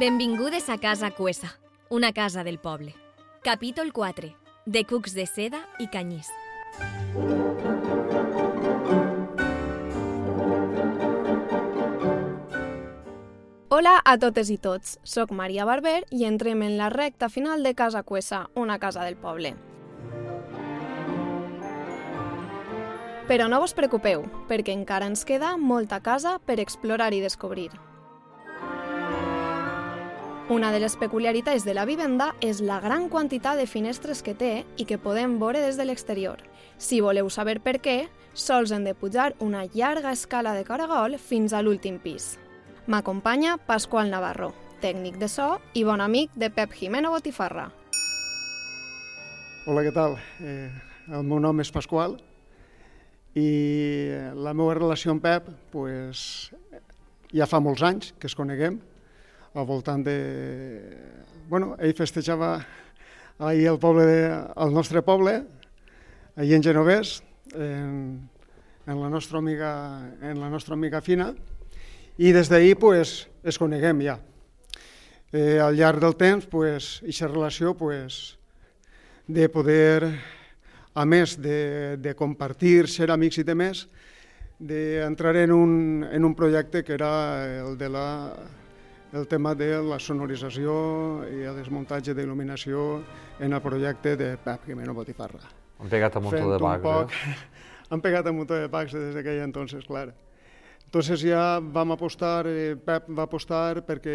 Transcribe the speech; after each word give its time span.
Benvingudes 0.00 0.70
a 0.70 0.78
Casa 0.78 1.10
Cuesa, 1.10 1.58
una 1.90 2.14
casa 2.14 2.42
del 2.42 2.58
poble. 2.58 2.94
Capítol 3.42 3.92
4. 3.92 4.34
De 4.64 4.86
cucs 4.86 5.12
de 5.12 5.26
seda 5.26 5.58
i 5.78 5.88
canyís. 5.92 6.30
Hola 13.68 14.00
a 14.00 14.16
totes 14.16 14.48
i 14.48 14.56
tots, 14.56 14.96
sóc 15.04 15.36
Maria 15.36 15.68
Barber 15.68 16.06
i 16.08 16.24
entrem 16.24 16.64
en 16.64 16.78
la 16.78 16.88
recta 16.88 17.28
final 17.28 17.62
de 17.62 17.74
Casa 17.74 18.02
Cuesa, 18.02 18.46
una 18.54 18.78
casa 18.78 19.04
del 19.04 19.20
poble. 19.20 19.52
Però 23.28 23.52
no 23.52 23.60
vos 23.60 23.76
preocupeu, 23.76 24.24
perquè 24.48 24.72
encara 24.72 25.12
ens 25.12 25.28
queda 25.28 25.58
molta 25.58 26.00
casa 26.00 26.38
per 26.40 26.56
explorar 26.58 27.12
i 27.12 27.20
descobrir. 27.20 27.89
Una 30.50 30.72
de 30.72 30.80
les 30.82 30.96
peculiaritats 30.98 31.62
de 31.62 31.76
la 31.76 31.84
vivenda 31.86 32.32
és 32.42 32.58
la 32.58 32.80
gran 32.82 33.04
quantitat 33.06 33.54
de 33.54 33.68
finestres 33.70 34.18
que 34.26 34.32
té 34.34 34.64
i 34.82 34.86
que 34.88 34.96
podem 34.98 35.36
veure 35.38 35.60
des 35.62 35.76
de 35.78 35.84
l'exterior. 35.86 36.40
Si 36.74 36.98
voleu 36.98 37.30
saber 37.30 37.60
per 37.62 37.76
què, 37.78 38.08
sols 38.34 38.72
hem 38.74 38.82
de 38.82 38.96
pujar 38.98 39.28
una 39.38 39.62
llarga 39.70 40.10
escala 40.10 40.56
de 40.58 40.64
caragol 40.66 41.14
fins 41.22 41.54
a 41.54 41.62
l'últim 41.62 42.00
pis. 42.02 42.32
M'acompanya 42.90 43.60
Pasqual 43.62 44.10
Navarro, 44.10 44.50
tècnic 44.82 45.22
de 45.22 45.30
so 45.30 45.60
i 45.78 45.86
bon 45.86 46.02
amic 46.02 46.34
de 46.34 46.50
Pep 46.50 46.74
Jimeno 46.74 47.14
Botifarra. 47.14 47.70
Hola, 49.70 49.86
què 49.86 49.94
tal? 49.94 50.18
Eh, 50.42 50.66
el 51.14 51.30
meu 51.30 51.38
nom 51.38 51.62
és 51.62 51.70
Pasqual 51.70 52.18
i 53.38 53.48
la 54.34 54.50
meva 54.50 54.74
relació 54.82 55.14
amb 55.14 55.22
Pep 55.22 55.46
pues, 55.70 56.50
ja 57.30 57.46
fa 57.46 57.62
molts 57.62 57.86
anys 57.86 58.16
que 58.18 58.26
es 58.26 58.34
coneguem 58.34 58.82
al 59.54 59.66
voltant 59.66 60.04
de... 60.06 60.18
Bueno, 61.48 61.74
ell 61.82 61.94
festejava 61.98 62.60
ahir 63.40 63.66
el 63.72 63.78
poble 63.82 64.04
de, 64.06 64.18
el 64.30 64.74
nostre 64.74 65.02
poble, 65.02 65.40
ahir 66.36 66.54
en 66.54 66.62
Genovès, 66.62 67.22
en, 67.54 68.28
en, 68.86 69.00
la 69.00 69.08
nostra 69.10 69.38
amiga, 69.38 69.72
en 70.22 70.40
la 70.40 70.50
nostra 70.50 70.74
amiga 70.74 71.00
Fina, 71.00 71.32
i 72.20 72.34
des 72.36 72.50
d'ahir 72.52 72.76
pues, 72.78 73.24
es 73.42 73.58
coneguem 73.58 74.04
ja. 74.04 74.18
Eh, 75.32 75.58
al 75.62 75.78
llarg 75.78 76.02
del 76.02 76.16
temps, 76.18 76.46
pues, 76.46 76.98
aquesta 77.02 77.30
relació 77.30 77.74
pues, 77.74 78.36
de 79.26 79.48
poder, 79.48 80.12
a 80.94 81.06
més 81.06 81.36
de, 81.38 81.96
de 82.02 82.14
compartir, 82.18 82.86
ser 82.90 83.10
amics 83.10 83.40
i 83.42 83.46
de 83.46 83.54
més, 83.54 83.84
d'entrar 84.60 85.34
en, 85.40 85.52
un, 85.54 85.74
en 86.04 86.24
un 86.26 86.34
projecte 86.36 86.84
que 86.84 86.92
era 86.92 87.12
el 87.62 87.78
de 87.78 87.88
la 87.88 88.06
el 89.12 89.26
tema 89.26 89.54
de 89.58 89.72
la 89.82 89.98
sonorització 89.98 90.72
i 91.26 91.42
el 91.48 91.56
desmuntatge 91.58 92.14
d'il·luminació 92.14 93.00
en 93.42 93.52
el 93.56 93.62
projecte 93.62 94.14
de 94.16 94.36
Pep 94.38 94.68
Jimeno 94.68 94.94
Botifarra. 94.94 95.42
Han 95.80 95.90
pegat 95.90 96.16
un 96.20 96.28
muntó 96.28 96.50
de 96.52 96.58
bags, 96.62 96.84
poc, 96.84 97.14
eh? 97.14 97.36
Han 97.90 98.02
pegat 98.04 98.28
un 98.30 98.36
muntó 98.38 98.54
de 98.54 98.68
bags 98.70 98.94
des 98.94 99.16
d'aquell 99.16 99.42
entonces, 99.42 99.82
clar. 99.88 100.12
Entonces 100.86 101.22
ja 101.22 101.60
vam 101.62 101.90
apostar, 101.94 102.46
eh, 102.46 102.76
Pep 102.76 103.08
va 103.14 103.26
apostar 103.26 103.82
perquè 103.86 104.14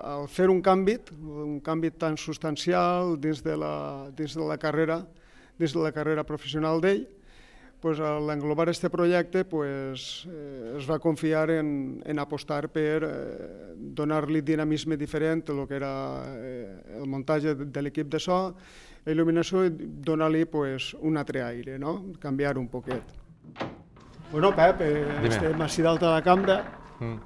al 0.00 0.28
fer 0.28 0.48
un 0.52 0.62
canvi, 0.64 0.98
un 1.20 1.58
canvi 1.64 1.90
tan 1.92 2.16
substancial 2.16 3.18
dins 3.20 3.42
de 3.44 3.56
la, 3.56 4.08
dins 4.16 4.36
de 4.36 4.48
la 4.48 4.56
carrera, 4.60 5.02
dins 5.58 5.72
de 5.72 5.84
la 5.84 5.92
carrera 5.92 6.24
professional 6.24 6.80
d'ell, 6.80 7.04
pues, 7.82 7.98
al 8.00 8.30
englobar 8.30 8.68
este 8.70 8.88
projecte 8.88 9.44
pues, 9.44 10.26
eh, 10.30 10.76
es 10.78 10.88
va 10.88 11.00
confiar 11.02 11.50
en, 11.50 12.00
en 12.06 12.18
apostar 12.22 12.68
per 12.70 13.02
eh, 13.02 13.74
donar-li 13.76 14.40
dinamisme 14.40 14.96
diferent 14.96 15.50
a 15.50 15.56
lo 15.56 15.66
que 15.66 15.74
era 15.76 15.90
eh, 16.28 17.00
el 17.00 17.08
muntatge 17.10 17.56
de, 17.58 17.66
de 17.66 17.82
l'equip 17.82 18.06
de 18.14 18.20
so, 18.22 18.54
il·luminació 19.04 19.64
i 19.66 19.72
donar-li 19.74 20.44
pues, 20.46 20.92
un 21.02 21.18
altre 21.18 21.42
aire, 21.42 21.74
no? 21.82 22.14
canviar 22.22 22.54
un 22.56 22.70
poquet. 22.70 23.02
Bueno, 24.30 24.54
Pep, 24.54 24.80
eh, 24.80 25.02
Dime. 25.18 25.34
estem 25.34 25.60
a 25.60 25.68
Cidalta 25.68 26.06
de 26.06 26.14
la 26.14 26.22
Cambra. 26.22 26.60
Mm. 27.00 27.18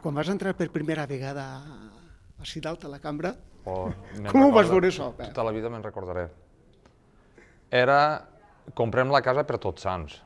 Quan 0.00 0.14
vas 0.14 0.30
entrar 0.30 0.54
per 0.54 0.70
primera 0.70 1.04
vegada 1.10 1.50
a 2.38 2.46
Cidalta 2.46 2.86
a 2.86 2.94
la 2.94 3.02
Cambra, 3.02 3.34
Oh, 3.66 3.90
Com 4.30 4.44
ho 4.44 4.50
vas 4.54 4.68
veure, 4.70 4.86
això, 4.92 5.08
Pep? 5.16 5.32
Tota 5.34 5.42
la 5.42 5.50
vida 5.50 5.66
me'n 5.72 5.82
recordaré. 5.82 6.28
Era... 7.74 7.98
Comprem 8.74 9.12
la 9.12 9.22
casa 9.22 9.44
per 9.46 9.60
tots 9.62 9.86
sants. 9.86 10.18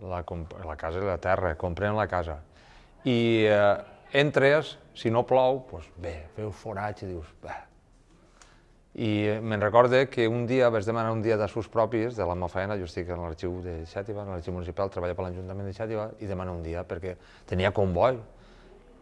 La, 0.00 0.22
la 0.22 0.76
casa 0.76 1.00
i 1.00 1.04
la 1.04 1.18
terra, 1.18 1.54
comprem 1.56 1.96
la 1.96 2.06
casa. 2.08 2.40
I 3.04 3.46
eh, 3.48 3.76
entres, 4.12 4.76
si 4.96 5.12
no 5.12 5.24
plou, 5.28 5.62
doncs 5.70 5.88
bé, 6.00 6.18
veus 6.36 6.56
forats 6.56 7.04
i 7.04 7.08
dius, 7.10 7.30
bé. 7.42 7.54
I 8.96 9.10
eh, 9.28 9.40
me'n 9.44 9.60
recorde 9.60 10.06
que 10.08 10.24
un 10.28 10.46
dia 10.48 10.70
vaig 10.72 10.84
demanar 10.88 11.12
un 11.12 11.22
dia 11.24 11.36
d'assús 11.36 11.68
propis 11.68 12.16
de 12.16 12.24
la 12.24 12.34
meva 12.34 12.48
feina, 12.52 12.78
jo 12.80 12.88
estic 12.88 13.10
en 13.12 13.20
l'arxiu 13.24 13.58
de 13.64 13.82
Xàtiva, 13.88 14.24
en 14.24 14.32
l'arxiu 14.32 14.56
municipal, 14.56 14.92
treballo 14.92 15.16
per 15.16 15.26
l'Ajuntament 15.28 15.68
de 15.68 15.74
Xàtiva, 15.76 16.10
i 16.20 16.28
demano 16.28 16.56
un 16.56 16.62
dia 16.64 16.84
perquè 16.88 17.16
tenia 17.48 17.72
comboi 17.76 18.16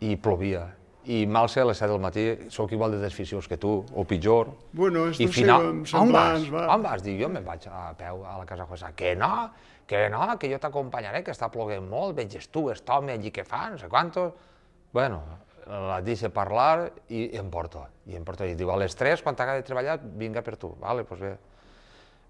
i 0.02 0.16
plovia. 0.18 0.66
I 1.06 1.26
mal 1.26 1.48
ser 1.52 1.62
a 1.62 1.66
les 1.68 1.76
7 1.78 1.90
del 1.92 2.00
matí, 2.00 2.22
sóc 2.48 2.72
igual 2.72 2.92
de 2.92 2.98
desficiós 3.02 3.46
que 3.48 3.58
tu, 3.60 3.84
o 3.94 4.04
pitjor. 4.08 4.48
Bueno, 4.72 5.06
I 5.08 5.10
estos 5.10 5.34
final, 5.36 5.84
sem- 5.84 6.00
on 6.00 6.12
vas? 6.12 6.46
va. 6.50 6.66
On 6.74 6.82
vas? 6.82 7.02
Dic, 7.04 7.20
jo 7.20 7.28
me'n 7.28 7.44
vaig 7.44 7.66
a 7.68 7.92
peu 7.98 8.24
a 8.24 8.38
la 8.38 8.46
casa 8.46 8.64
José. 8.64 8.86
Que 8.96 9.14
no, 9.14 9.50
que 9.86 10.08
no, 10.08 10.38
que 10.38 10.48
jo 10.50 10.58
t'acompanyaré, 10.58 11.22
que 11.22 11.30
està 11.34 11.50
ploguent 11.52 11.84
molt, 11.88 12.16
veges 12.16 12.48
tu, 12.48 12.70
aquest 12.70 12.88
home 12.88 13.12
allí 13.12 13.30
que 13.30 13.44
fa, 13.44 13.68
no 13.70 13.78
sé 13.78 13.88
quantos. 13.88 14.32
Bueno, 14.92 15.20
la 15.66 16.00
deixa 16.00 16.30
parlar 16.30 16.90
i 17.08 17.26
em 17.36 17.50
porta. 17.50 17.88
I 18.06 18.16
em 18.16 18.24
porta 18.24 18.46
i 18.46 18.54
diu, 18.54 18.70
a 18.72 18.76
les 18.80 18.94
3, 18.96 19.20
quan 19.22 19.36
t'acabi 19.36 19.60
de 19.60 19.68
treballar, 19.68 19.98
vinga 20.00 20.40
per 20.42 20.56
tu. 20.56 20.72
Vale, 20.80 21.04
doncs 21.04 21.20
bé. 21.20 21.34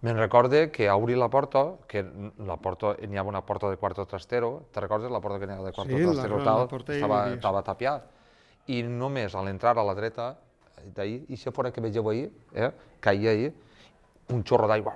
Me'n 0.05 0.19
recorde 0.19 0.71
que 0.71 0.89
a 0.89 0.97
obrir 0.97 1.17
la 1.17 1.31
porta, 1.31 1.77
que 1.89 2.03
la 2.45 2.57
porta, 2.59 2.97
n'hi 3.01 3.17
havia 3.17 3.23
una 3.31 3.41
porta 3.47 3.71
de 3.71 3.79
quarto 3.79 4.05
trastero, 4.05 4.65
te 4.71 4.81
recordes 4.83 5.11
la 5.11 5.21
porta 5.21 5.39
que 5.39 5.47
n'hi 5.47 5.55
havia 5.55 5.71
de 5.71 5.73
quarto 5.73 5.95
Sí, 5.97 6.03
la- 6.03 6.11
trastero 6.13 6.39
la 6.39 6.45
tal? 6.45 6.69
ja 6.69 6.95
estava, 6.99 7.21
estava 7.33 7.63
tapiat. 7.63 8.11
I 8.73 8.83
només 8.89 9.35
a 9.35 9.43
l'entrar 9.45 9.75
a 9.77 9.85
la 9.85 9.95
dreta, 9.97 10.31
d'ahir, 10.97 11.25
i 11.29 11.37
si 11.37 11.51
fora 11.53 11.71
que 11.73 11.83
vegeu 11.85 12.09
ahir, 12.11 12.31
eh, 12.55 12.71
caia 13.01 13.31
ahir, 13.31 13.53
un 14.33 14.45
xorro 14.45 14.69
d'aigua. 14.69 14.95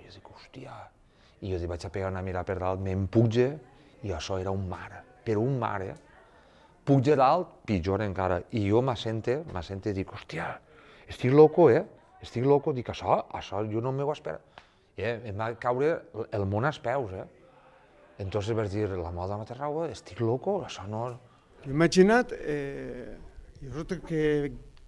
I 0.00 0.06
jo 0.06 0.14
dic, 0.14 0.30
hòstia. 0.30 0.74
I 1.42 1.52
jo 1.52 1.58
dic, 1.58 1.68
vaig 1.70 1.86
a 1.86 1.90
pegar 1.90 2.10
una 2.10 2.22
mirada 2.22 2.46
per 2.46 2.58
dalt, 2.58 2.80
me'n 2.82 3.06
puja, 3.06 3.52
i 4.02 4.10
això 4.10 4.38
era 4.40 4.50
un 4.50 4.66
mar, 4.68 5.02
però 5.24 5.42
un 5.42 5.58
mar, 5.58 5.80
eh? 5.82 5.94
Puja 6.84 7.14
dalt, 7.14 7.62
pitjor 7.66 8.02
encara. 8.02 8.40
I 8.58 8.64
jo 8.68 8.82
m'assente, 8.82 9.44
m'assente 9.52 9.90
i 9.90 9.94
dic, 9.94 10.10
hòstia, 10.10 10.48
estic 11.06 11.32
loco, 11.32 11.68
eh? 11.70 11.84
Estic 12.22 12.46
loco, 12.46 12.72
dic, 12.74 12.90
això, 12.90 13.20
això 13.34 13.62
jo 13.70 13.80
no 13.82 13.92
m'ho 13.94 14.10
espera. 14.12 14.40
I 14.98 15.06
eh, 15.06 15.14
em 15.30 15.38
va 15.38 15.52
caure 15.62 15.94
el 16.34 16.46
món 16.46 16.66
als 16.66 16.82
peus, 16.82 17.14
eh? 17.14 17.26
Entonces 18.18 18.54
vaig 18.54 18.70
dir, 18.70 18.88
la 18.90 19.10
moda 19.14 19.38
no 19.38 19.46
té 19.46 19.54
raó, 19.54 19.86
estic 19.86 20.20
loco, 20.20 20.60
això 20.66 20.86
no... 20.90 21.06
Imagina't 21.70 22.32
eh, 22.38 23.16
jo 23.62 23.84
crec 23.86 24.02
que, 24.08 24.24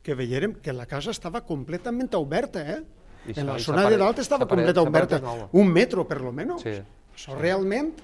que 0.03 0.15
veiérem 0.19 0.57
que 0.63 0.73
la 0.73 0.87
casa 0.87 1.13
estava 1.15 1.45
completament 1.47 2.13
oberta, 2.19 2.61
eh? 2.61 2.81
I 3.27 3.39
en 3.41 3.47
la 3.49 3.59
zona 3.59 3.87
de 3.89 3.97
dalt 3.97 4.19
estava 4.21 4.47
paret 4.47 4.77
oberta. 4.77 5.17
és. 5.17 5.47
Un 5.57 5.71
metro, 5.73 6.05
per 6.05 6.21
lo 6.21 6.33
menos. 6.33 6.61
Sí. 6.63 6.75
Això 7.15 7.39
realment, 7.39 7.95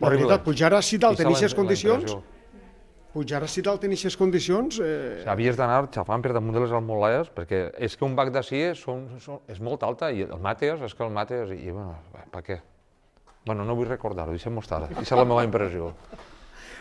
la 0.00 0.12
veritat, 0.12 0.44
pujar 0.44 0.74
a 0.76 0.82
Cidalt 0.82 1.18
en 1.20 1.26
aquestes 1.32 1.56
condicions, 1.56 2.14
pujar 3.12 3.42
a 3.42 3.48
Cidalt 3.50 3.82
en 3.84 3.96
aquestes 3.96 4.16
condicions, 4.16 4.78
eh, 4.84 5.24
Havies 5.26 5.56
d'anar 5.58 5.88
xafant 5.90 6.22
per 6.22 6.34
damunt 6.36 6.54
de 6.54 6.62
les 6.62 6.74
almolaies, 6.76 7.32
perquè 7.34 7.72
és 7.78 7.96
que 7.96 8.04
un 8.06 8.14
bac 8.14 8.30
d'ací 8.30 8.62
són, 8.78 9.08
és 9.48 9.58
molt 9.60 9.82
alta, 9.82 10.12
i 10.12 10.22
el 10.28 10.38
Mateos, 10.38 10.84
és 10.86 10.94
que 10.94 11.02
el 11.02 11.10
Mateos, 11.10 11.50
i, 11.50 11.58
i 11.66 11.72
bueno, 11.72 11.96
per 12.30 12.44
què? 12.46 12.60
Bueno, 13.46 13.64
no 13.64 13.74
vull 13.74 13.88
recordar-ho, 13.88 14.30
deixem-ho 14.36 14.60
estar, 14.60 14.84
aquesta 14.84 15.16
és 15.16 15.18
la 15.18 15.24
meva 15.26 15.42
impressió. 15.42 15.94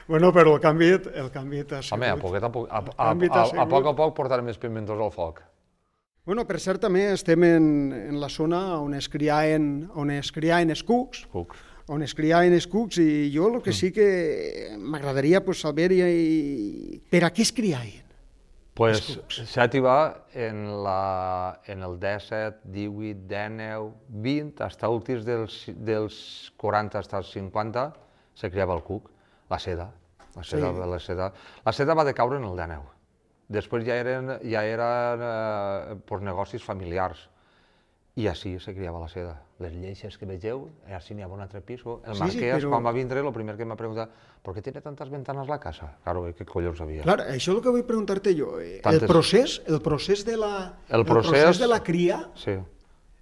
Bueno, 0.10 0.34
però 0.34 0.56
el 0.58 0.64
canvi, 0.64 0.90
el 1.22 1.30
canvi 1.30 1.62
ha 1.62 1.84
sigut... 1.84 1.94
Home, 2.00 2.10
a, 2.10 2.18
poquet, 2.18 2.44
a, 2.44 2.50
poc, 2.50 2.68
a, 2.68 2.82
a, 2.82 3.12
a, 3.14 3.46
a, 3.62 3.66
poc 3.70 3.94
a 3.94 3.94
poc 3.94 4.16
portarem 4.18 4.50
més 4.50 4.58
pimentós 4.58 4.98
al 4.98 5.14
foc. 5.14 5.44
Bueno, 6.26 6.44
per 6.50 6.60
cert, 6.62 6.82
també 6.82 7.08
estem 7.14 7.46
en, 7.48 7.68
en 7.94 8.18
la 8.22 8.28
zona 8.30 8.60
on 8.82 8.94
es 8.98 9.08
criaven, 9.10 9.88
on 9.98 10.12
es 10.14 10.32
criaven 10.34 10.74
els 10.74 10.84
cucs, 10.86 11.24
Cucs. 11.32 11.62
on 11.90 12.04
es 12.06 12.14
criaven 12.18 12.54
els 12.54 12.68
cucs, 12.70 13.00
i 13.02 13.30
jo 13.34 13.48
el 13.50 13.64
que 13.66 13.74
sí 13.74 13.90
que 13.94 14.10
m'agradaria 14.78 15.42
pues, 15.46 15.64
saber 15.66 15.88
i, 15.96 17.00
per 17.10 17.24
a 17.26 17.32
què 17.34 17.46
es 17.48 17.54
criaven. 17.56 18.06
Pues 18.78 19.02
cucs. 19.08 19.40
Xàtiva 19.54 19.96
en, 20.34 20.66
la, 20.86 21.62
en 21.66 21.86
el 21.86 21.98
17, 22.02 22.66
18, 22.78 23.26
19, 23.30 23.94
20, 24.26 24.68
fins 24.74 24.92
últims 25.00 25.26
dels, 25.26 25.62
dels 25.78 26.20
40 26.62 27.02
fins 27.02 27.18
als 27.22 27.34
50, 27.38 27.88
se 28.38 28.54
criava 28.54 28.78
el 28.78 28.86
cuc, 28.86 29.10
la 29.50 29.58
seda. 29.58 29.90
La 30.36 30.44
seda, 30.44 30.72
Sí. 30.74 30.90
la 30.90 31.00
seda. 31.00 31.34
La 31.66 31.72
seda 31.74 31.94
va 31.94 32.04
decaure 32.06 32.38
en 32.38 32.44
el 32.44 32.56
19. 32.56 32.84
Després 33.50 33.84
ja 33.86 33.96
eren, 33.96 34.28
ja 34.44 34.64
eren 34.66 35.20
eh, 35.24 35.96
pues, 36.06 36.22
negocis 36.22 36.64
familiars. 36.64 37.30
i 38.20 38.26
així 38.28 38.60
se 38.60 38.74
criava 38.76 39.00
la 39.00 39.08
seda. 39.08 39.42
Les 39.64 39.72
lleixes 39.72 40.18
que 40.18 40.26
vegeu, 40.26 40.66
eh, 40.90 40.94
així 40.94 41.14
n'hi 41.16 41.22
ha 41.24 41.28
un 41.28 41.40
altre 41.40 41.62
pis. 41.62 41.80
El 41.86 42.02
Sí, 42.16 42.18
sí, 42.18 42.20
marquès, 42.20 42.64
però- 42.66 42.70
quan 42.70 42.86
va 42.86 42.92
vindre, 42.92 43.22
el 43.22 43.32
primer 43.32 43.56
que 43.56 43.64
m'ha 43.64 43.78
preguntat, 43.78 44.10
¿por 44.44 44.54
qué 44.54 44.62
tiene 44.62 44.82
tantas 44.82 45.10
ventanas 45.10 45.48
la 45.48 45.58
casa? 45.58 45.96
Claro, 46.04 46.26
què 46.28 46.44
collons 46.44 46.82
havia? 46.82 47.04
Clar, 47.04 47.20
això 47.30 47.36
és 47.38 47.48
el 47.56 47.62
que 47.62 47.70
vull 47.70 47.86
preguntar-te 47.86 48.36
jo. 48.36 48.60
eh, 48.60 48.78
El 48.78 48.82
Tantes- 48.82 49.08
procés, 49.08 49.62
el 49.68 49.80
procés 49.82 50.26
de 50.26 50.36
la, 50.36 50.74
El 50.90 51.06
procés- 51.06 51.30
procés 51.32 51.60
de 51.60 51.68
la 51.68 51.82
cria, 51.82 52.30
Sí. 52.36 52.58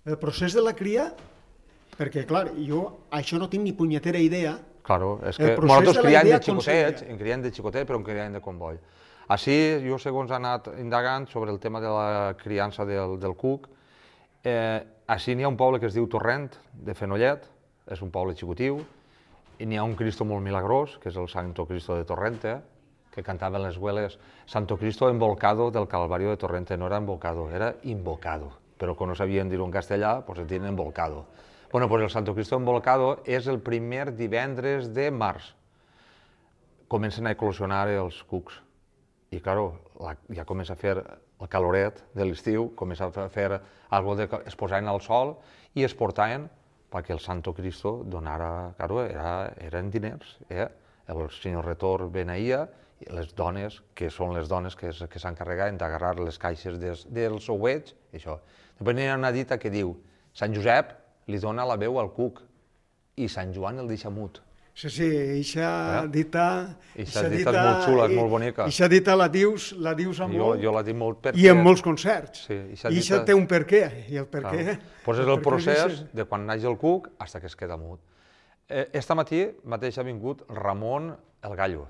el 0.06 0.18
procés 0.18 0.54
de 0.54 0.62
la 0.64 0.74
cria, 0.74 1.14
perquè, 1.96 2.26
clar, 2.26 2.52
jo 2.58 3.02
això 3.12 3.38
no 3.38 3.48
tinc 3.50 3.64
ni 3.64 3.74
punyetera 3.74 4.18
idea, 4.18 4.58
Claro, 4.88 5.18
és 5.28 5.36
que 5.36 5.56
nosaltres 5.60 6.00
criem 6.00 6.30
de 6.32 6.40
xicotets, 6.40 7.04
en 7.04 7.18
criem 7.20 7.42
de 7.44 7.52
xicotet, 7.52 7.88
però 7.90 8.00
en 8.00 8.06
criem 8.08 8.38
de 8.38 8.42
convoi. 8.44 8.78
Així, 9.36 9.56
jo 9.84 9.98
segons 10.00 10.32
he 10.32 10.38
anat 10.38 10.70
indagant 10.80 11.28
sobre 11.28 11.52
el 11.52 11.60
tema 11.60 11.82
de 11.84 11.92
la 11.92 12.36
criança 12.40 12.86
del, 12.88 13.18
del 13.20 13.36
cuc, 13.36 13.68
eh, 14.48 14.80
així 15.12 15.36
n'hi 15.36 15.44
ha 15.44 15.52
un 15.52 15.58
poble 15.60 15.82
que 15.84 15.90
es 15.90 15.98
diu 15.98 16.08
Torrent, 16.08 16.54
de 16.72 16.96
Fenollet, 16.96 17.44
és 17.92 18.04
un 18.04 18.14
poble 18.16 18.36
xicotiu, 18.40 18.80
i 19.60 19.68
n'hi 19.68 19.76
ha 19.76 19.84
un 19.84 19.98
Cristo 20.00 20.24
molt 20.24 20.46
milagrós, 20.46 20.96
que 21.04 21.12
és 21.12 21.20
el 21.20 21.28
Santo 21.28 21.66
Cristo 21.68 21.98
de 21.98 22.08
Torrente, 22.08 22.56
que 23.12 23.26
cantaven 23.26 23.64
les 23.66 23.76
hueles 23.82 24.20
Santo 24.46 24.78
Cristo 24.78 25.10
embolcado 25.10 25.72
del 25.72 25.88
Calvario 25.90 26.30
de 26.30 26.38
Torrente, 26.38 26.78
no 26.78 26.88
era 26.88 26.98
embocado, 26.98 27.50
era 27.52 27.74
invocado, 27.84 28.54
però 28.78 28.96
com 28.96 29.10
no 29.10 29.16
sabien 29.18 29.50
dir-ho 29.50 29.66
en 29.66 29.74
castellà, 29.74 30.22
pues 30.24 30.40
es 30.40 30.48
diuen 30.48 30.70
embolcado. 30.70 31.26
Bueno, 31.72 31.90
pues 31.90 32.04
el 32.04 32.10
Santo 32.10 32.34
Cristo 32.34 32.56
embolcado 32.56 33.22
és 33.26 33.48
el 33.48 33.60
primer 33.60 34.14
divendres 34.16 34.94
de 34.96 35.10
març. 35.12 35.50
Comencen 36.88 37.28
a 37.28 37.34
eclosionar 37.36 37.90
els 37.92 38.22
cucs. 38.24 38.62
I, 39.36 39.42
claro, 39.44 39.74
la, 40.00 40.14
ja 40.32 40.46
comença 40.48 40.78
a 40.78 40.80
fer 40.80 40.94
el 41.04 41.50
caloret 41.52 42.00
de 42.16 42.24
l'estiu, 42.26 42.70
comença 42.80 43.10
a 43.12 43.28
fer 43.30 43.50
algo 43.92 44.16
de, 44.16 44.30
es 44.48 44.56
posaven 44.56 44.88
al 44.88 45.02
sol 45.04 45.36
i 45.76 45.84
es 45.84 45.94
portaven 45.94 46.48
perquè 46.90 47.12
el 47.12 47.20
Santo 47.20 47.52
Cristo 47.54 47.98
donara, 48.08 48.72
claro, 48.78 49.02
era, 49.04 49.52
eren 49.60 49.92
diners, 49.92 50.38
eh? 50.50 50.70
El 51.12 51.28
senyor 51.32 51.66
Retor 51.68 52.06
beneïa, 52.12 52.62
les 53.12 53.34
dones, 53.36 53.82
que 53.94 54.08
són 54.10 54.32
les 54.36 54.48
dones 54.48 54.76
que, 54.76 54.90
es- 54.96 55.04
que 55.12 55.20
s'encarregaven 55.20 55.78
d'agarrar 55.78 56.16
les 56.20 56.40
caixes 56.40 56.80
des, 56.80 57.04
dels 57.12 57.50
ouets, 57.52 57.94
això. 58.16 58.40
Després 58.80 58.96
n'hi 58.96 59.10
ha 59.12 59.20
una 59.20 59.32
dita 59.36 59.60
que 59.60 59.70
diu, 59.70 59.92
Sant 60.34 60.56
Josep 60.56 60.96
li 61.28 61.40
dona 61.40 61.66
la 61.68 61.76
veu 61.78 62.00
al 62.00 62.12
cuc 62.16 62.42
i 63.18 63.28
Sant 63.30 63.54
Joan 63.56 63.80
el 63.84 63.88
deixa 63.90 64.10
mut. 64.14 64.42
Sí, 64.78 64.92
sí, 64.94 65.06
eixa 65.10 66.04
Eh? 66.04 66.08
dita... 66.14 66.44
Eixa 66.96 67.24
dita 67.32 67.50
és 67.50 67.58
molt 67.66 67.86
xula, 67.88 68.04
és 68.06 68.14
molt 68.14 68.30
bonica. 68.30 68.68
Eixa 68.70 68.86
dita 68.88 69.16
la 69.18 69.26
dius, 69.34 69.72
la 69.82 69.96
dius 69.98 70.20
amb 70.22 70.36
Jo, 70.38 70.52
molt, 70.52 70.62
jo 70.62 70.74
la 70.76 70.84
dic 70.86 70.96
molt 70.96 71.18
perquè... 71.24 71.40
i 71.42 71.48
en 71.50 71.64
molts 71.66 71.82
concerts. 71.82 72.44
Sí, 72.46 72.54
eixa 72.76 72.92
I 72.94 73.00
eixa 73.00 73.16
dita- 73.18 73.26
té 73.26 73.34
un 73.34 73.48
per 73.50 73.64
què, 73.66 73.82
i 74.14 74.20
el 74.22 74.28
per 74.30 74.44
Claro. 74.46 74.56
què... 74.60 74.76
Pues 75.04 75.18
és 75.24 75.26
el 75.26 75.40
què 75.40 75.44
procés 75.48 76.04
de 76.14 76.26
quan 76.30 76.46
naix 76.46 76.64
el 76.70 76.78
cuc 76.78 77.10
fins 77.18 77.40
que 77.42 77.50
es 77.50 77.56
queda 77.58 77.76
mut. 77.82 78.00
Eh, 78.70 78.86
esta 78.94 79.16
matí 79.18 79.48
mateix 79.66 79.98
ha 79.98 80.04
vingut 80.06 80.44
Ramon 80.54 81.10
el 81.42 81.56
Gallo 81.58 81.88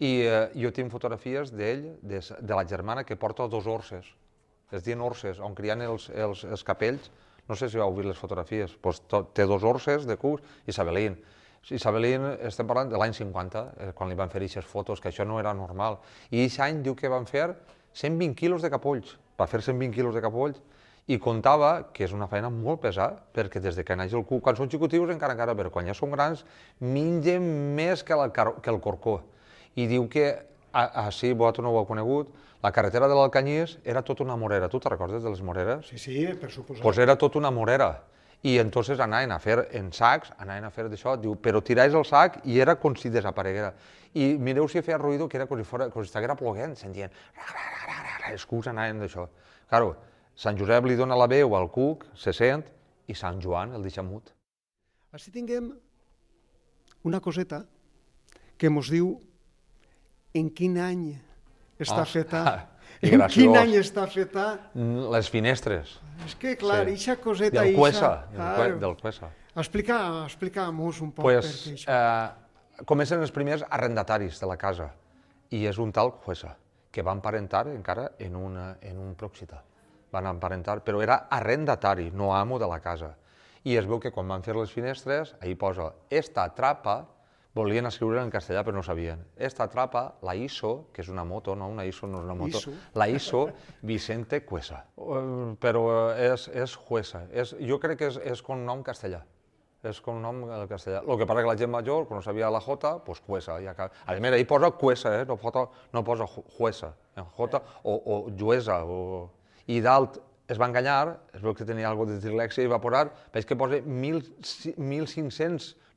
i 0.00 0.22
eh, 0.24 0.48
jo 0.56 0.70
tinc 0.72 0.88
fotografies 0.90 1.52
d'ell, 1.52 1.90
de, 2.00 2.22
de 2.24 2.54
la 2.56 2.64
germana, 2.64 3.04
que 3.04 3.16
porta 3.20 3.44
dos 3.52 3.66
orses. 3.68 4.06
Es 4.72 4.84
diuen 4.86 5.02
orses, 5.04 5.40
on 5.44 5.52
crien 5.54 5.82
els, 5.84 6.08
els, 6.14 6.44
els 6.48 6.64
capells. 6.64 7.10
No 7.50 7.56
sé 7.58 7.66
si 7.68 7.80
heu 7.82 7.90
vist 7.96 8.06
les 8.06 8.18
fotografies. 8.18 8.76
Pues 8.78 9.02
to, 9.10 9.24
té 9.34 9.42
dos 9.50 9.64
orses 9.66 10.06
de 10.06 10.14
cucs 10.16 10.42
i 10.70 10.72
Sabelín. 10.72 11.16
Isabelín, 11.74 12.22
estem 12.46 12.64
parlant 12.70 12.88
de 12.88 12.96
l'any 12.96 13.12
50, 13.12 13.62
eh, 13.76 13.88
quan 13.92 14.08
li 14.08 14.14
van 14.16 14.30
fer 14.32 14.38
aquestes 14.40 14.64
fotos, 14.64 15.00
que 15.02 15.10
això 15.10 15.26
no 15.28 15.40
era 15.42 15.52
normal. 15.52 15.98
I 16.30 16.44
aquest 16.46 16.62
any 16.64 16.78
diu 16.86 16.94
que 16.96 17.10
van 17.10 17.26
fer 17.28 17.50
120 17.92 18.36
quilos 18.38 18.62
de 18.62 18.70
capolls. 18.72 19.16
Va 19.36 19.48
fer 19.50 19.60
120 19.66 19.92
quilos 19.98 20.14
de 20.14 20.22
capolls 20.24 20.62
i 21.10 21.18
contava 21.18 21.90
que 21.92 22.04
és 22.06 22.12
una 22.14 22.28
feina 22.30 22.48
molt 22.54 22.80
pesada, 22.86 23.18
perquè 23.34 23.58
des 23.60 23.74
de 23.76 23.82
que 23.84 23.96
naix 23.98 24.14
el 24.14 24.22
cuc, 24.24 24.44
quan 24.46 24.56
són 24.56 24.70
xicottius 24.70 25.10
encara 25.10 25.34
encara, 25.34 25.56
però 25.58 25.72
quan 25.74 25.88
ja 25.90 25.94
són 25.96 26.14
grans, 26.14 26.44
mengen 26.78 27.42
més 27.74 28.04
que, 28.06 28.14
car- 28.32 28.60
que 28.62 28.70
el 28.70 28.78
corcó. 28.80 29.18
I 29.74 29.88
diu 29.90 30.06
que, 30.08 30.28
així 30.72 31.32
vosaltres 31.34 31.64
no 31.66 31.74
ho 31.74 31.80
heu 31.82 31.88
conegut, 31.88 32.30
la 32.62 32.72
carretera 32.72 33.08
de 33.08 33.16
l'Alcanyís 33.16 33.78
era 33.84 34.02
tota 34.02 34.24
una 34.24 34.36
morera. 34.36 34.68
Tu 34.68 34.80
te 34.80 34.88
recordes 34.88 35.22
de 35.22 35.30
les 35.30 35.40
moreres? 35.42 35.86
Sí, 35.88 35.98
sí, 35.98 36.26
per 36.40 36.50
suposat. 36.50 36.82
pues 36.82 36.98
era 36.98 37.16
tot 37.16 37.36
una 37.36 37.50
morera. 37.50 38.04
I 38.42 38.58
entonces 38.58 39.00
anaven 39.00 39.32
a 39.32 39.38
fer 39.38 39.68
en 39.72 39.92
sacs, 39.92 40.32
anaven 40.38 40.64
a 40.64 40.70
fer 40.70 40.88
d'això, 40.88 41.16
diu, 41.20 41.34
però 41.36 41.60
tirais 41.60 41.94
el 41.94 42.04
sac 42.08 42.40
i 42.44 42.58
era 42.60 42.76
com 42.80 42.94
si 42.96 43.10
desapareguera. 43.10 43.74
I 44.14 44.36
mireu 44.38 44.68
si 44.68 44.80
feia 44.82 44.98
ruïdo 44.98 45.28
que 45.28 45.36
era 45.36 45.46
com 45.46 45.58
si, 45.58 45.64
fora, 45.64 45.90
com 45.90 46.02
si 46.02 46.08
estiguera 46.08 46.36
ploguent, 46.36 46.76
sentien... 46.76 47.10
Els 48.30 48.46
cucs 48.46 48.68
anaven 48.70 49.00
d'això. 49.00 49.26
Claro, 49.68 49.96
Sant 50.36 50.56
Josep 50.56 50.86
li 50.86 50.96
dona 50.96 51.16
la 51.18 51.26
veu 51.28 51.56
al 51.56 51.68
cuc, 51.68 52.06
se 52.16 52.32
sent, 52.32 52.64
i 53.08 53.14
Sant 53.14 53.40
Joan 53.42 53.74
el 53.76 53.82
deixa 53.82 54.02
mut. 54.06 54.30
Així 55.12 55.32
tinguem 55.34 55.72
una 57.04 57.20
coseta 57.20 57.64
que 58.56 58.70
mos 58.70 58.88
diu 58.92 59.18
en 60.32 60.48
quin 60.54 60.78
any 60.78 61.04
està 61.82 62.02
Ah, 62.02 62.06
feta, 62.06 62.42
i 63.02 63.14
en 63.16 63.24
quin 63.32 63.56
any 63.56 63.74
està 63.80 64.06
feta. 64.10 64.46
Les 64.74 65.28
finestres. 65.32 65.98
És 66.26 66.34
que, 66.36 66.56
clar, 66.60 66.84
Sí. 66.84 66.92
eixa 66.98 67.16
coseta... 67.16 67.62
Del 67.62 67.74
Cuesa, 67.74 68.26
del, 68.32 68.54
cue, 68.56 68.72
del 68.80 68.96
Cuesa. 69.00 69.30
Explica, 69.56 70.24
explica-mos 70.26 71.00
un 71.00 71.10
poc 71.12 71.24
pues, 71.24 71.46
perquè 71.46 71.74
això... 71.78 71.90
eh, 71.90 72.84
comencen 72.84 73.20
els 73.20 73.32
primers 73.32 73.64
arrendataris 73.68 74.38
de 74.40 74.46
la 74.46 74.56
casa 74.56 74.90
i 75.50 75.64
és 75.66 75.78
un 75.82 75.90
tal 75.92 76.12
Juesa 76.24 76.56
que 76.92 77.02
va 77.02 77.12
emparentar 77.16 77.66
encara 77.68 78.12
en, 78.18 78.36
una, 78.36 78.76
en 78.82 78.98
un 78.98 79.14
pròxita. 79.16 79.62
Van 80.12 80.26
emparentar, 80.26 80.80
però 80.82 81.00
era 81.02 81.26
arrendatari, 81.30 82.10
no 82.10 82.34
amo 82.34 82.58
de 82.58 82.66
la 82.66 82.80
casa. 82.80 83.12
I 83.64 83.76
es 83.76 83.86
veu 83.86 84.00
que 84.00 84.10
quan 84.10 84.26
van 84.28 84.42
fer 84.42 84.56
les 84.56 84.70
finestres, 84.72 85.34
ahí 85.40 85.54
posa 85.54 85.92
esta 86.10 86.48
trapa, 86.54 87.04
volien 87.54 87.86
escriure 87.88 88.20
en 88.22 88.30
castellà 88.30 88.62
però 88.64 88.76
no 88.78 88.82
sabien. 88.86 89.24
Esta 89.36 89.66
trapa 89.68 90.16
la 90.22 90.36
hizo, 90.38 90.88
que 90.94 91.02
és 91.02 91.08
una 91.10 91.24
moto, 91.24 91.56
no, 91.56 91.68
una 91.68 91.84
ISO 91.84 92.06
no 92.06 92.20
és 92.20 92.24
una 92.28 92.34
moto, 92.38 92.58
Hizo. 92.58 92.72
la 92.94 93.08
hizo 93.08 93.50
Vicente 93.82 94.44
Cuesa. 94.44 94.84
Eh, 94.96 95.56
però 95.58 95.84
és, 96.14 96.48
és 96.54 96.76
Juesa. 96.76 97.24
És, 97.32 97.56
jo 97.58 97.80
crec 97.82 97.98
que 97.98 98.08
és, 98.12 98.20
és 98.22 98.42
con 98.42 98.62
nom 98.66 98.82
castellà. 98.86 99.24
És 99.82 99.98
con 100.04 100.20
nom 100.20 100.42
en 100.44 100.66
castellà. 100.68 101.00
El 101.08 101.16
que 101.18 101.26
passa 101.26 101.40
que 101.40 101.48
la 101.48 101.56
gent 101.56 101.70
major, 101.72 102.06
quan 102.06 102.18
no 102.20 102.22
sabia 102.22 102.50
la 102.52 102.60
J, 102.60 102.98
pues 103.04 103.20
Cuesa. 103.24 103.58
Ja 103.64 103.70
acaba. 103.72 103.90
A 104.06 104.14
més, 104.20 104.34
ahí 104.36 104.44
posa 104.44 104.70
Cuesa, 104.70 105.22
eh? 105.22 105.26
no, 105.26 105.38
posa, 105.40 105.66
no 105.92 106.04
posa 106.04 106.26
Ju- 106.28 106.44
Juesa, 106.58 106.94
en 107.16 107.24
J, 107.24 107.62
o, 107.82 107.94
o 108.04 108.30
Juesa. 108.38 108.84
O... 108.84 109.30
I 109.66 109.80
dalt 109.80 110.20
es 110.50 110.58
va 110.60 110.66
enganyar, 110.66 111.20
es 111.32 111.40
veu 111.40 111.54
que 111.54 111.64
tenia 111.64 111.88
alguna 111.88 112.12
de 112.12 112.20
dislexia 112.20 112.64
i 112.66 112.68
va 112.70 112.80
posar, 112.82 113.08
veig 113.32 113.46
que 113.46 113.56
posa 113.56 113.78
1000 113.86 115.06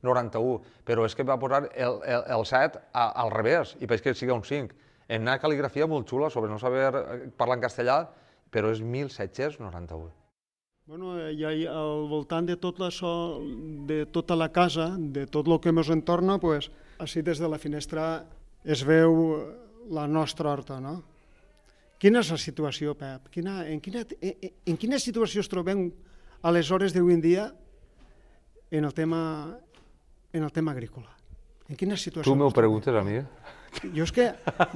1591, 0.04 0.60
però 0.84 1.06
és 1.08 1.16
que 1.16 1.26
va 1.26 1.38
posar 1.40 1.64
el, 1.72 2.00
el, 2.04 2.26
el 2.36 2.44
7 2.46 2.82
a, 2.92 3.08
al 3.24 3.32
revés, 3.32 3.74
i 3.80 3.88
que 3.88 4.14
siga 4.14 4.36
un 4.36 4.44
5. 4.44 4.76
En 5.08 5.24
una 5.24 5.38
cal·ligrafia 5.40 5.88
molt 5.88 6.08
xula 6.08 6.30
sobre 6.30 6.50
no 6.50 6.58
saber 6.58 6.92
eh, 6.92 7.16
parlar 7.36 7.58
en 7.58 7.64
castellà, 7.64 7.98
però 8.52 8.70
és 8.72 8.80
1791. 8.80 10.12
Bueno, 10.86 11.16
i 11.32 11.64
al 11.64 12.04
voltant 12.10 12.44
de 12.44 12.58
tot 12.60 12.82
això, 12.84 13.40
de 13.88 14.04
tota 14.12 14.36
la 14.36 14.50
casa, 14.52 14.90
de 14.98 15.24
tot 15.26 15.48
el 15.48 15.58
que 15.60 15.72
ens 15.72 15.88
entorna, 15.88 16.36
pues, 16.38 16.68
així 17.00 17.22
des 17.24 17.40
de 17.40 17.48
la 17.48 17.58
finestra 17.58 18.26
es 18.64 18.84
veu 18.84 19.14
la 19.88 20.06
nostra 20.06 20.52
horta, 20.52 20.80
no? 20.80 20.98
Quina 22.00 22.20
és 22.20 22.30
la 22.34 22.36
situació, 22.36 22.92
Pep? 23.00 23.30
Quina, 23.32 23.62
en, 23.64 23.80
quina, 23.80 24.04
en, 24.20 24.50
en 24.68 24.76
quina 24.76 25.00
situació 25.00 25.40
es 25.40 25.48
trobem 25.48 25.86
a 26.44 26.52
les 26.52 26.68
hores 26.68 26.92
d'avui 26.92 27.16
en 27.16 27.22
dia 27.24 27.46
en 28.70 28.84
el 28.84 28.92
tema, 28.92 29.56
en 30.34 30.42
el 30.44 30.52
tema 30.52 30.72
agrícola? 30.74 31.08
En 31.70 31.78
quina 31.80 31.96
situació? 31.96 32.26
Tu 32.28 32.36
m'ho 32.36 32.50
preguntes 32.52 32.92
a 32.94 33.00
mi? 33.06 33.20
Jo 33.94 34.04
és 34.04 34.12
que 34.14 34.26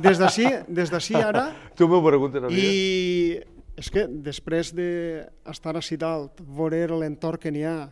des 0.00 0.18
d'ací 0.18 0.46
des 0.66 0.90
d'ací 0.90 1.14
ara 1.18 1.50
Tu 1.78 1.86
m'ho 1.90 2.00
preguntes 2.06 2.42
a 2.42 2.48
mi? 2.48 2.56
i 2.58 3.40
és 3.78 3.90
que 3.94 4.06
després 4.08 4.72
d'estar 4.74 5.76
així 5.78 5.98
dalt, 6.00 6.40
veure 6.42 6.96
l'entorn 6.98 7.38
que 7.38 7.52
n'hi 7.54 7.62
ha 7.68 7.90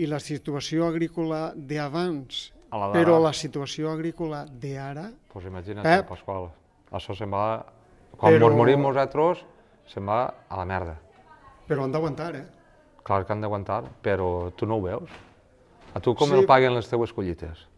i 0.00 0.06
la 0.08 0.16
situació 0.22 0.86
agrícola 0.88 1.50
d'abans, 1.54 2.52
però 2.94 3.18
la 3.22 3.34
situació 3.36 3.90
agrícola 3.92 4.44
d'ara, 4.48 5.10
Pues 5.30 5.44
imagina't, 5.50 5.84
Pep. 5.84 6.08
Pasqual, 6.08 6.48
això 6.94 7.14
se'n 7.18 7.30
va... 7.30 7.64
Quan 8.16 8.32
Però- 8.32 8.48
mos 8.48 8.56
morim 8.56 8.80
nosaltres, 8.80 9.42
se'n 9.90 10.06
va 10.08 10.22
a 10.48 10.56
la 10.56 10.64
merda. 10.64 10.96
però 11.68 11.84
han 11.84 11.92
d'aguantar, 11.92 12.34
eh? 12.36 12.44
Clar 13.04 13.24
que 13.26 13.32
han 13.34 13.40
d'aguantar, 13.42 13.82
però 14.02 14.52
tu 14.56 14.64
no 14.66 14.76
ho 14.78 14.82
veus. 14.82 15.10
A 15.94 16.00
tu 16.00 16.14
com 16.14 16.28
Sí. 16.28 16.34
el 16.34 16.46
paguen 16.46 16.74
les 16.74 16.88
teues 16.88 17.12
collites? 17.12 17.68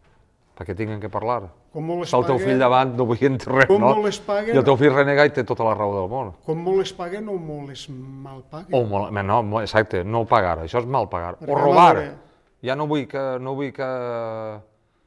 Perquè 0.57 0.73
tinguin 0.75 0.99
que 0.99 1.09
parlar. 1.09 1.51
Com 1.71 1.85
molt 1.85 2.01
es 2.03 2.09
Està 2.09 2.17
el 2.17 2.25
teu 2.25 2.35
paguen- 2.35 2.49
fill 2.49 2.59
davant, 2.59 2.95
no 2.97 3.05
vull 3.05 3.17
res, 3.45 3.67
Com 3.67 3.79
no? 3.79 3.93
molt 3.95 4.07
es 4.07 4.19
paguen- 4.19 4.55
I 4.55 4.57
el 4.57 4.63
teu 4.63 4.75
fill 4.75 4.91
renega 4.91 5.25
i 5.25 5.29
té 5.29 5.43
tota 5.43 5.63
la 5.63 5.75
raó 5.75 5.93
del 6.01 6.09
món. 6.09 6.33
Com 6.43 6.57
molt 6.63 6.81
es 6.81 6.93
paguen 6.93 7.29
o 7.29 7.35
molt 7.37 7.69
es 7.71 7.87
mal 7.89 8.43
paguen. 8.49 8.73
O 8.73 8.83
molt, 8.85 9.11
no, 9.11 9.61
exacte, 9.61 10.03
no 10.03 10.25
pagar, 10.25 10.57
això 10.63 10.79
és 10.79 10.85
mal 10.87 11.07
pagar. 11.09 11.37
Perquè 11.37 11.51
O 11.51 11.55
robar. 11.55 12.15
Ja 12.63 12.75
no 12.75 12.87
vull 12.87 13.07
que... 13.07 13.37
No 13.39 13.53
vull 13.53 13.71
que... 13.71 13.83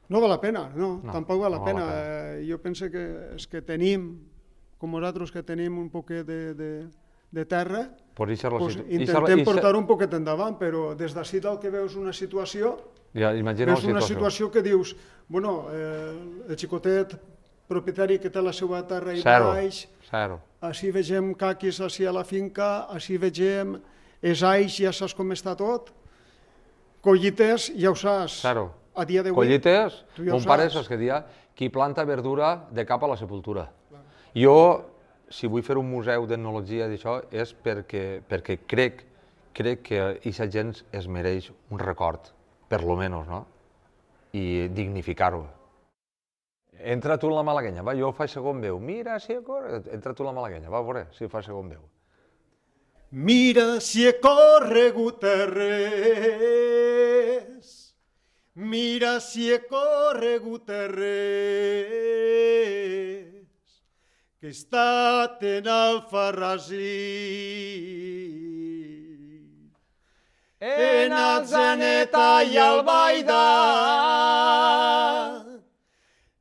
No 0.07 0.19
val 0.21 0.29
la 0.29 0.39
pena, 0.41 0.69
no, 0.75 1.01
No, 1.03 1.11
tampoc 1.11 1.39
val 1.41 1.51
la 1.51 1.57
no 1.57 1.63
val 1.65 1.73
pena. 1.73 1.85
la 1.85 1.91
pena. 1.91 2.39
Eh, 2.39 2.45
jo 2.49 2.57
penso 2.61 2.89
que 2.89 3.35
és 3.35 3.45
que 3.47 3.61
tenim, 3.61 4.19
com 4.77 4.89
nosaltres 4.91 5.31
que 5.31 5.43
tenim 5.43 5.77
un 5.77 5.89
poquet 5.89 6.25
de, 6.25 6.53
de, 6.53 6.87
de 7.31 7.45
terra, 7.45 7.89
pues, 8.13 8.43
intentem 8.89 9.43
portar 9.43 9.75
un 9.75 9.85
poquet 9.87 10.13
endavant, 10.13 10.57
però 10.57 10.95
des 10.95 11.13
d'ací 11.13 11.39
del 11.39 11.59
que 11.59 11.69
veus 11.69 11.95
una 11.95 12.11
situació, 12.13 12.77
Ja, 13.13 13.33
imagina 13.35 13.73
veus 13.73 13.83
una 13.83 14.01
situació 14.01 14.49
que 14.51 14.61
dius, 14.63 14.95
bueno, 15.27 15.65
eh, 15.73 16.13
el 16.47 16.57
xicotet 16.57 17.17
propietari 17.67 18.19
que 18.19 18.29
té 18.31 18.43
la 18.43 18.53
seva 18.55 18.81
terra 18.87 19.13
i 19.15 19.21
Zero, 19.23 19.51
baix, 19.51 19.85
zero. 20.09 20.39
així 20.63 20.91
vegem 20.91 21.33
caquis 21.39 21.79
així 21.83 22.05
a 22.07 22.13
la 22.15 22.23
finca, 22.27 22.87
així 22.91 23.17
vegem 23.19 23.77
els 24.21 24.43
ais, 24.43 24.77
ja 24.79 24.91
saps 24.95 25.15
com 25.17 25.31
està 25.35 25.55
tot, 25.59 25.91
collites, 27.03 27.71
ja 27.75 27.91
ho 27.91 27.95
saps, 27.99 28.41
Zero. 28.45 28.69
a 28.95 29.05
dia 29.05 29.23
d'avui. 29.23 29.35
Collites, 29.35 30.01
ja 30.17 30.31
mon 30.31 30.43
pare 30.47 30.69
saps. 30.69 30.87
que 30.87 30.97
dia, 30.99 31.23
qui 31.55 31.69
planta 31.69 32.05
verdura 32.07 32.67
de 32.71 32.85
cap 32.85 33.03
a 33.03 33.11
la 33.11 33.17
sepultura. 33.19 33.67
Jo, 34.35 34.57
si 35.29 35.47
vull 35.47 35.63
fer 35.63 35.77
un 35.79 35.89
museu 35.89 36.27
d'etnologia 36.27 36.87
d'això, 36.87 37.21
és 37.31 37.51
perquè, 37.55 38.21
perquè 38.27 38.59
crec, 38.67 39.03
crec 39.53 39.81
que 39.83 39.99
aquesta 40.13 40.47
gent 40.47 40.77
es 40.91 41.07
mereix 41.07 41.51
un 41.71 41.79
record, 41.79 42.31
per 42.71 42.83
lo 42.87 42.95
menos, 42.95 43.27
no? 43.27 43.45
I 44.31 44.69
dignificar-ho. 44.71 45.43
Entra 46.79 47.17
tu 47.19 47.27
en 47.27 47.35
la 47.35 47.43
malaguenya, 47.43 47.83
va, 47.83 47.91
jo 47.99 48.13
faig 48.15 48.31
segon 48.31 48.61
veu. 48.63 48.79
Mira, 48.79 49.19
si 49.19 49.35
corre, 49.43 49.81
entra 49.91 50.13
tu 50.15 50.23
en 50.23 50.27
la 50.31 50.37
malaguenya, 50.37 50.69
va, 50.71 50.79
a 50.79 50.85
veure 50.87 51.03
si 51.17 51.27
fa 51.27 51.41
segon 51.43 51.67
veu. 51.73 51.83
Mira 53.11 53.81
si 53.83 54.07
he 54.07 54.13
corregut 54.23 55.19
res, 55.51 55.91
mira 58.55 59.19
si 59.19 59.51
he 59.51 59.59
corregut 59.67 60.71
res, 60.95 61.11
que 64.39 64.47
he 64.47 64.55
estat 64.55 65.43
en 65.43 65.67
Alfarrasí. 65.67 66.87
En 70.63 71.11
Alzaneta 71.11 72.43
i 72.43 72.55
Albaida, 72.55 73.43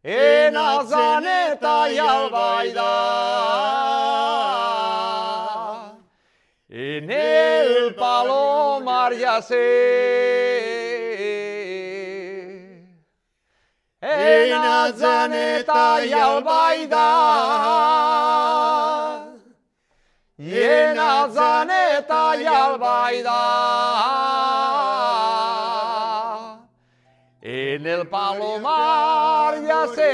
en 0.03 0.57
Alzaneta 0.57 1.89
i 1.91 1.99
Albaida, 1.99 2.91
En 6.69 7.11
el 7.11 7.95
palomar 7.95 9.15
ya 9.15 9.41
sé. 9.41 10.71
en 14.03 14.53
Alzaneta 14.53 16.05
i 16.05 16.13
Albaida, 22.09 22.43
I 22.43 22.47
Albaida. 22.47 23.37
En 27.43 27.87
el 27.87 28.09
palomar 28.09 29.63
ya 29.67 29.87
sé. 29.95 30.11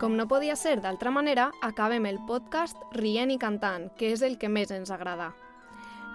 Com 0.00 0.16
no 0.16 0.26
podia 0.26 0.56
ser 0.56 0.80
d'altra 0.80 1.10
manera, 1.10 1.50
acabem 1.60 2.06
el 2.06 2.18
podcast 2.26 2.76
rient 2.92 3.30
i 3.30 3.38
cantant, 3.38 3.90
que 3.96 4.14
és 4.14 4.22
el 4.22 4.38
que 4.38 4.48
més 4.48 4.70
ens 4.70 4.90
agrada. 4.90 5.34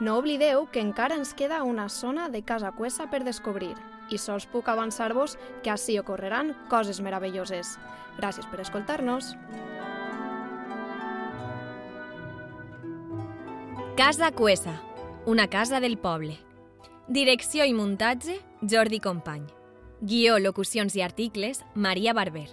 No 0.02 0.18
oblideu 0.18 0.66
que 0.72 0.82
encara 0.82 1.16
ens 1.16 1.34
queda 1.34 1.64
una 1.64 1.88
zona 1.88 2.28
de 2.30 2.42
Casa 2.44 2.72
Cuesa 2.72 3.10
per 3.12 3.24
descobrir 3.24 3.76
i 4.10 4.20
sols 4.22 4.46
puc 4.52 4.70
avançar-vos 4.70 5.38
que 5.64 5.72
així 5.74 5.98
ocorreran 6.00 6.54
coses 6.70 7.02
meravelloses. 7.02 7.76
Gràcies 8.20 8.48
per 8.52 8.62
escoltar-nos. 8.64 9.34
Casa 13.96 14.32
Cuesa, 14.32 14.82
una 15.26 15.48
casa 15.48 15.80
del 15.80 15.98
poble. 15.98 16.38
Direcció 17.08 17.66
i 17.66 17.74
muntatge, 17.74 18.40
Jordi 18.62 19.00
Company. 19.00 19.46
Guió, 20.02 20.40
locucions 20.40 20.96
i 20.98 21.02
articles, 21.02 21.64
Maria 21.76 22.14
Barber. 22.14 22.50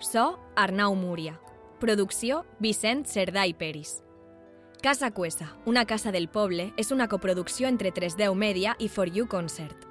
So, 0.00 0.38
Arnau 0.56 0.94
Múria. 0.96 1.36
Producció, 1.80 2.44
Vicent 2.58 3.04
Cerdà 3.04 3.44
i 3.46 3.52
Peris. 3.52 4.00
Casa 4.80 5.10
Cuesa, 5.10 5.52
una 5.66 5.84
casa 5.84 6.10
del 6.10 6.30
poble, 6.32 6.70
és 6.80 6.90
una 6.90 7.08
coproducció 7.08 7.68
entre 7.68 7.92
310 7.92 8.34
Media 8.34 8.76
i 8.78 8.88
For 8.88 9.12
You 9.12 9.28
Concert. 9.28 9.89